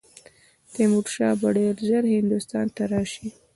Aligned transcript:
تیمور 0.73 1.05
شاه 1.15 1.35
به 1.41 1.49
ډېر 1.57 1.75
ژر 1.87 2.03
هندوستان 2.15 2.65
ته 2.75 2.83
راشي. 2.91 3.27